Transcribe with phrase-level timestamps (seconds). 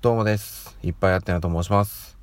[0.00, 0.78] どうもです。
[0.84, 2.16] いっぱいあってなと申します。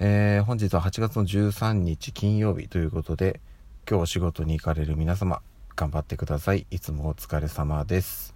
[0.00, 3.40] えー、本日は8月の13日金曜日ということで、
[3.88, 5.40] 今日お仕事に行かれる皆様、
[5.76, 6.66] 頑張ってください。
[6.72, 8.34] いつもお疲れ様です。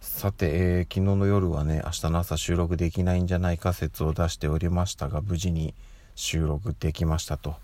[0.00, 5.74] さて、えー、昨日の夜はね、明日の朝収録できないんじゃないか説を出しておりましたが、無事に
[6.14, 7.56] 収録できましたと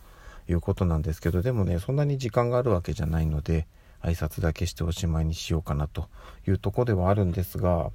[0.48, 3.68] いうことなんですけど、でもね、そんなに時間があるわけじゃないので、
[4.02, 6.08] 挨拶だけしておしまいにしようかなと
[6.48, 7.92] いうとこではあるんですが、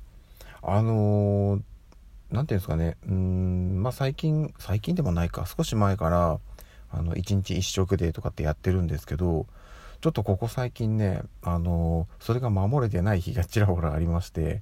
[0.62, 1.62] あのー
[2.36, 2.98] 何ていうんですかね。
[3.08, 5.46] うんまあ最近最近でもないか。
[5.46, 6.40] 少し前から
[6.92, 9.46] あの1日1食デーとかってやってるんですけど
[10.02, 14.62] ちょっとここ最近ねあのそれが守れてない日がちらほらありまして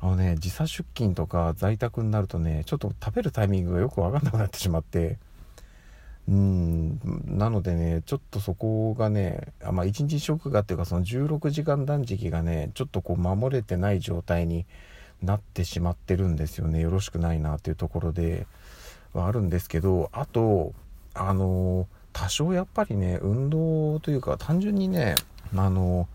[0.00, 5.18] あのね時差出勤とか在宅になるとねちょっと食べるタイミングがよく分かんなくなってしまって
[6.28, 14.66] うんなのでねちょっとそこがねあまあ1日1食がっていうかその16時間断食がねちょっとこう守れてない状態に
[15.22, 16.80] なってしまってるんですよね。
[16.80, 18.46] よろしくないなっていうところで
[19.12, 20.72] はあるんですけどあと
[21.14, 25.14] あの多少やっぱりね運動というか単純にね
[25.56, 26.08] あの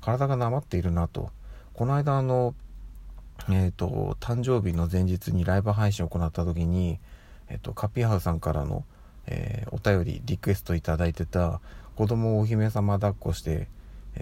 [0.00, 1.30] 体がなまっているなと。
[1.74, 2.54] この間あの
[3.48, 6.98] えっ、ー、と誕生日の前日にライブ配信を行った時に、
[7.48, 8.84] えーと、カピハウさんからの、
[9.26, 11.60] えー、お便りリクエストいいてた
[11.96, 13.68] 子供をお姫様抱っこして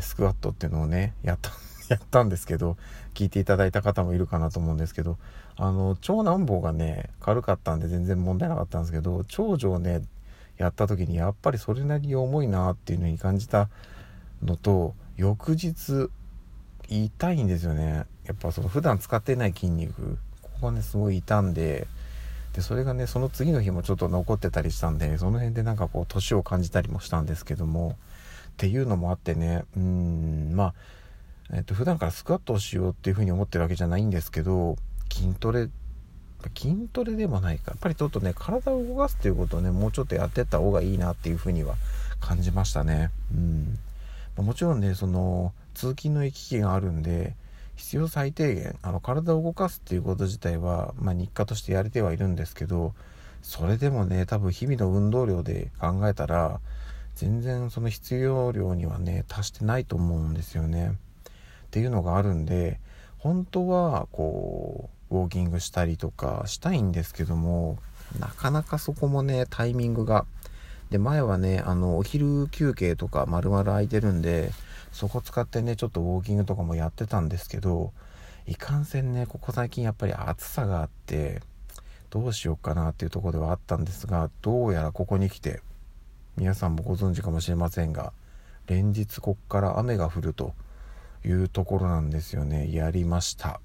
[0.01, 1.51] スクワットっていうのをねやった
[1.91, 2.77] やったんですけど、
[3.14, 5.17] 聞いていただいた方もいるかなと思うんですけど、
[5.56, 10.03] あの、長男坊がね、軽かったんで全然問題なかったんですけど、長女をね、
[10.56, 13.69] やった時にやっぱりそれなりに重いなっていうのに感じた
[14.42, 16.11] のと、翌日、
[16.89, 18.06] 痛いんですよね。
[18.25, 21.86] やっぱその普段使ってない筋肉、ここがね、すごい痛んで、
[22.55, 27.97] で、それがね、その次の日もちょっと残ってたりしたんで、その辺でなんかこう、年を感じたりもしたんですけども、
[28.48, 30.75] っていうのもあってね、うん、まあ、
[31.53, 34.77] えっと、普段からスクワットをしようっていうふうに思ってるわけじゃないんですけど、
[35.11, 35.69] 筋トレ、
[36.57, 37.71] 筋トレでもないか。
[37.73, 41.77] やっぱりちょっとね、体を動かすっていうことをね、もうちょっとやってった方がいいなっていうふうには
[42.21, 43.11] 感じましたね。
[43.34, 43.78] うん。
[44.45, 47.34] もちろんね、その、通勤の行き来があるんで、
[47.77, 52.93] 必要最低限、あの、体を動かすっていうこと自体は、まあ、日課としてやれてはいるんですけど、
[53.43, 56.61] それでもね、多分日々の運動量で考えたら、
[57.15, 60.93] 全然その必要量にはね、達してないと思うんですよね。
[61.69, 62.81] っていうのがあるんで
[63.19, 67.79] 本当はこうウォーキングしたりとかしたいんですけども
[68.19, 70.27] なかなかそこもねタイミングが。
[70.91, 74.53] で前はねあのお昼休憩とか丸々空いてるんで
[74.91, 77.93] そこ使ってねちょっとウォーキングとかもやってたんですけど
[78.47, 81.43] いかんせんねここ最近やっぱり暑さがあって
[82.09, 85.61] どうしようかなっていうとこではあったんですがどうやらここに来て
[86.39, 88.15] 皆さんもご存知かもしれませんが
[88.67, 90.55] 連日こっから雨が降ると
[91.25, 92.73] いうところなんですよね。
[92.73, 93.61] やりました。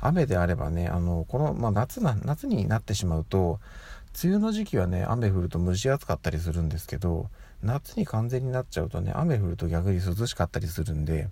[0.00, 3.60] 雨であればね、あの、この、まあ、夏な、夏になってしまうと、
[4.22, 7.30] 梅雨の時期はね、雨降ると蒸し暑かったりするんですけど、
[7.62, 11.28] 夏に完全になっちゃうとね、雨降ると逆に涼しかったりするんで、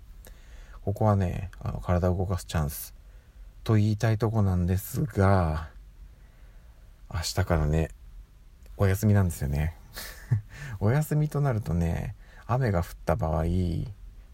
[0.83, 2.95] ここはね、あの体を動かすチャンス
[3.63, 5.69] と言いたいとこなんですが、
[7.13, 7.89] 明日からね、
[8.77, 9.75] お休みなんですよね。
[10.79, 12.15] お休みとなるとね、
[12.47, 13.43] 雨が降った場合、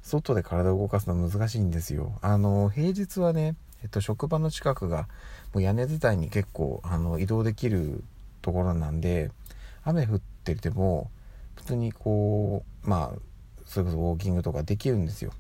[0.08, 2.18] 外で体を動かすの難しいんですよ。
[2.22, 5.08] あの、平日はね、えっと、職場の近くが、
[5.54, 8.04] もう屋根伝いに結構、あの、移動できる
[8.42, 9.32] ところなんで、
[9.84, 11.12] 雨降ってても、
[11.56, 13.20] 普通にこう、まあ、
[13.66, 15.34] それこそウォーキングとかできるんですよ。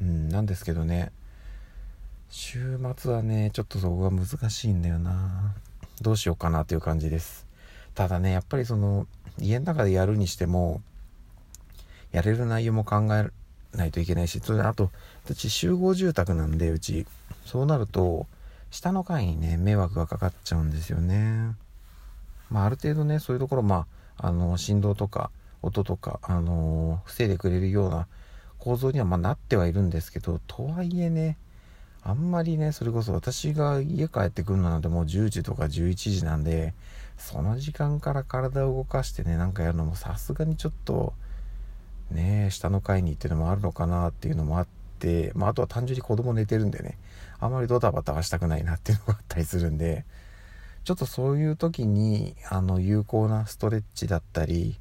[0.00, 1.12] うん、なんですけどね、
[2.28, 5.54] 週末はね、ちょっとそこが難しいんだよな。
[6.00, 7.46] どうしようかなという感じです。
[7.94, 9.06] ただね、やっぱりその、
[9.38, 10.82] 家の中でやるにしても、
[12.12, 13.30] やれる内容も考え
[13.74, 14.90] ないといけないし、それあと、
[15.28, 17.06] うち集合住宅なんで、うち、
[17.44, 18.26] そうなると、
[18.70, 21.54] 下の階にね、迷惑がかかっちゃうんですよね。
[22.50, 23.86] まあ、ある程度ね、そういうところ、ま
[24.16, 25.30] あ、あの、振動とか、
[25.62, 28.06] 音とか、あの防いでくれるような
[28.58, 31.36] 構造には、まあ、なってはいるんですけど、とはいえね、
[32.02, 36.74] あんまりね、それこそ私が家帰ってくるのなんてもう10時とか11時なんで、
[37.18, 41.12] その時間から体を動かしてね、なんかやるのもさすがにちょっと、
[42.10, 44.68] ね下の階にっていうのもあるのかなっていうのもあっ
[44.98, 46.98] て、まあ、あとは単純に子供寝てるんでね
[47.38, 50.04] あまりドタバタはしたくないなっていうのがあったりするんで
[50.84, 54.78] ちょっとそういう時にあの有効なストレッチだったり、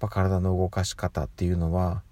[0.00, 2.02] ま、体の動かし方っていうのは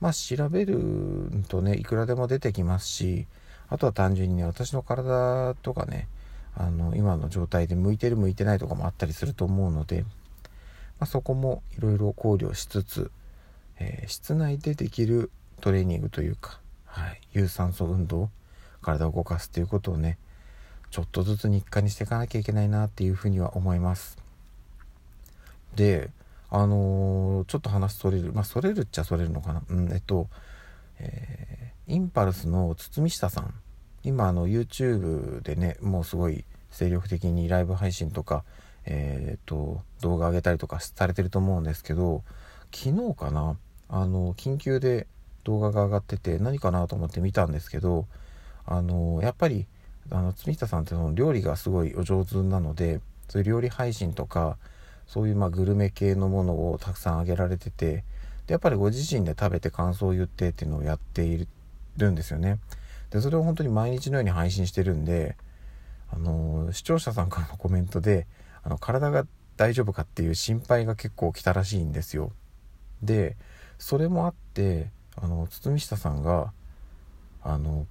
[0.00, 3.26] まあ調べるとねいくらでも出てきますし
[3.68, 6.08] あとは単純にね私の体とかね
[6.56, 10.08] あの今の状態で向いてる向いてないとかもあったりすると思うので、ま
[11.00, 13.10] あ、そこもいろいろ考慮しつつ
[13.78, 15.30] えー、室内でできる
[15.60, 18.30] トレーニングというか、はい、有酸素運動
[18.82, 20.18] 体を動かすということをね
[20.90, 24.16] ちょっとずつ日課にしていかなきゃいけないなっていうふうには思います。
[25.74, 26.10] で
[26.50, 28.32] あのー、ちょっと話それる。
[28.32, 29.62] まあそれるっちゃそれるのかな。
[29.68, 30.28] うんえっと、
[31.00, 33.54] えー、インパルスの堤下さん。
[34.04, 38.44] 今あの YouTube でねもうすごい精力的にライブ配信とか
[38.86, 42.22] えーと、動画上げたりとかされてると思うんですけど
[42.74, 43.56] 昨日かな？
[43.88, 45.06] あの緊急で
[45.44, 48.06] 動画が上がってて何かなと思って見たんですけど
[48.66, 49.66] あのやっぱり
[50.10, 54.58] あの積下さんってその料理がすごいお上手なのでそういう料理配信とか
[55.06, 58.04] そういうまグルメ系のものをたくさんあげられてて
[58.46, 61.46] でやっぱりご自身で食べて感想を言ってっていうのをやってい
[61.96, 62.58] るんですよね。
[63.10, 65.36] でそれを本当に毎日のように配信してるんで
[66.10, 68.26] あの視聴者さんからのコメントで
[68.62, 72.32] あの体が大丈夫かっていう心配が結構来たらしいんですよ。
[73.04, 73.36] で
[73.78, 76.52] それもあってあの堤下さんが
[77.42, 77.86] あの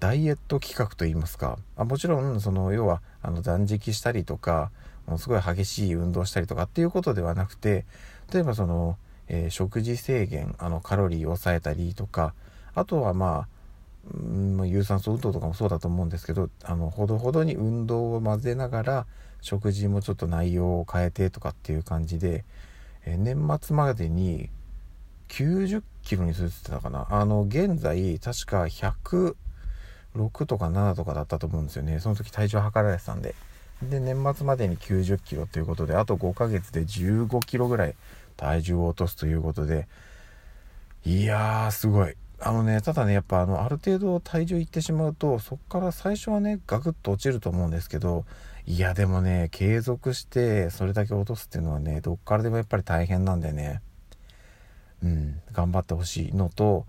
[0.00, 4.70] ダイエット企画といいますかあもちろんその要はあの断食したりとか
[5.06, 7.84] もうすごい激しい運動したりとかっていうことではなくて
[8.32, 8.96] 例えばその、
[9.28, 12.34] えー、食事制限あのカロリーを抑えたりとか
[12.74, 13.48] あとはまあ
[14.12, 19.06] うん有酸素運動とかもそうだと思うんですけどあのほどほどに運動を混ぜながら
[19.42, 22.44] 食事もちょっと内容を変えてとかっていう感じで、
[23.04, 24.50] え、年末までに
[25.28, 27.06] 90キロにするって言ってたかな。
[27.10, 29.34] あの現在確か106
[30.46, 32.00] とか7とかだったと思うんですよね。
[32.00, 33.34] その時体重測られてたんで。
[33.82, 37.96] で年末までに90キロということであと5ヶ月で15キロぐらい
[38.36, 39.88] 体重を落とすということで。
[41.04, 42.14] いやーすごい。
[42.38, 48.24] あのねただねやっぱあのある程度体重いってしまうとそっから最初はねガクッと落ちると思うんですけど
[48.66, 53.82] いやでもね継続してそれだけ落とすっていうのはねどっからでもやっぱり大変なんでね。
[55.02, 56.86] うん頑張ってほしいのと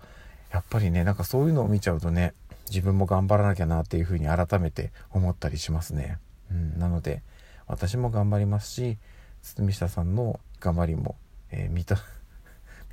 [0.51, 2.33] やっぱりねなんかそういうのを見ちゃうとね
[2.69, 6.19] 自分も頑張らなきゃなっていうふうに改めて思ったりしますね、
[6.51, 7.21] うん、なので
[7.67, 8.97] 私も頑張りますし
[9.41, 11.15] 堤下さんの頑張りも、
[11.51, 11.97] えー、見た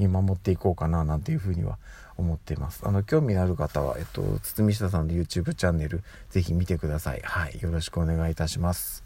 [0.01, 1.79] 見守っていこうかななんていうふうには
[2.17, 2.83] 思っています。
[2.87, 7.21] あの、興味のある方は、えっと、堤下さんの YouTube チャンネル、ぜひ見てください。
[7.23, 7.61] はい。
[7.61, 9.05] よろしくお願いいたします。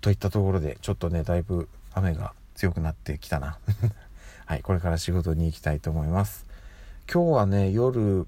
[0.00, 3.58] といったところで、ちょっとね、だいぶ雨が強くなってきたな。
[4.46, 4.62] はい。
[4.62, 6.46] これから仕事に行きたいと思います。
[7.12, 8.26] 今日はね、夜、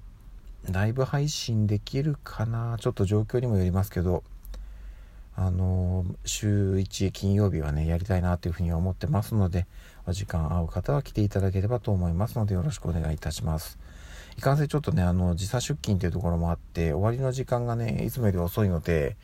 [0.69, 4.23] ライブ配信できるかなちょっと状況にもよりますけど、
[5.35, 9.65] あの週1金曜日はねやりたいなというふうに思ってますので
[10.05, 13.79] お時間合う方は来ていただければと思いますのでよろしくお願いいたします
[14.37, 19.15] いかんせんちょっとねあの時差出勤というところもあって終わりの時間がねいつもより遅いので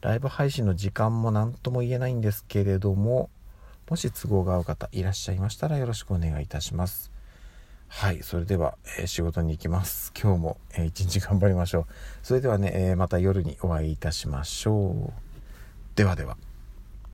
[0.00, 3.30] ライブ配信の時間も何とも言えないんですけれども
[3.88, 7.10] もし都合が合う方いらっしゃいましたらよろしくお願いいたします
[7.88, 10.12] はい、それでは、えー、仕事に行きます。
[10.20, 11.86] 今日も、えー、一日頑張りましょう。
[12.24, 15.23] それではね、えー、また夜にお会いいたしましょう。
[15.94, 16.36] ではでは。